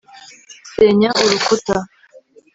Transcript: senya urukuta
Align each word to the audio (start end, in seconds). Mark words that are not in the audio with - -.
senya 0.73 1.09
urukuta 1.23 1.75